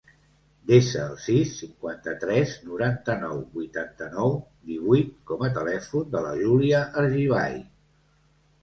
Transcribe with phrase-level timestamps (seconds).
[0.69, 4.35] Desa el sis, cinquanta-tres, noranta-nou, vuitanta-nou,
[4.73, 7.65] divuit com a telèfon de la Júlia Argibay.